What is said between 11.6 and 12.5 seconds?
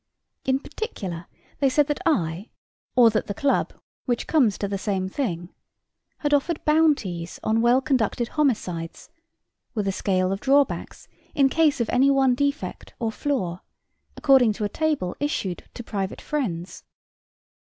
of any one